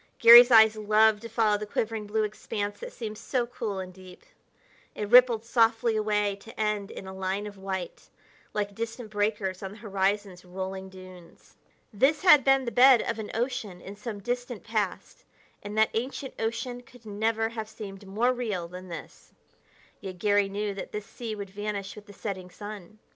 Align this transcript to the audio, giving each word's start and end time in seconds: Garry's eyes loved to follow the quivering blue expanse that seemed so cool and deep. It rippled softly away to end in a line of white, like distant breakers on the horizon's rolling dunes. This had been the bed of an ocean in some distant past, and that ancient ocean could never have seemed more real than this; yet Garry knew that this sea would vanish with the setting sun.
Garry's 0.17 0.49
eyes 0.49 0.75
loved 0.75 1.21
to 1.21 1.29
follow 1.29 1.59
the 1.59 1.67
quivering 1.67 2.07
blue 2.07 2.23
expanse 2.23 2.79
that 2.79 2.91
seemed 2.91 3.19
so 3.19 3.45
cool 3.45 3.77
and 3.77 3.93
deep. 3.93 4.23
It 4.95 5.09
rippled 5.11 5.45
softly 5.45 5.95
away 5.95 6.37
to 6.37 6.59
end 6.59 6.89
in 6.89 7.05
a 7.05 7.13
line 7.13 7.45
of 7.45 7.55
white, 7.55 8.09
like 8.51 8.73
distant 8.73 9.11
breakers 9.11 9.61
on 9.61 9.73
the 9.73 9.77
horizon's 9.77 10.43
rolling 10.43 10.89
dunes. 10.89 11.55
This 11.93 12.23
had 12.23 12.43
been 12.43 12.65
the 12.65 12.71
bed 12.71 13.03
of 13.03 13.19
an 13.19 13.29
ocean 13.35 13.79
in 13.79 13.95
some 13.95 14.17
distant 14.19 14.63
past, 14.63 15.23
and 15.61 15.77
that 15.77 15.91
ancient 15.93 16.33
ocean 16.39 16.81
could 16.81 17.05
never 17.05 17.49
have 17.49 17.69
seemed 17.69 18.07
more 18.07 18.33
real 18.33 18.67
than 18.67 18.87
this; 18.87 19.33
yet 19.99 20.17
Garry 20.17 20.49
knew 20.49 20.73
that 20.73 20.91
this 20.93 21.05
sea 21.05 21.35
would 21.35 21.51
vanish 21.51 21.95
with 21.95 22.07
the 22.07 22.11
setting 22.13 22.49
sun. 22.49 22.97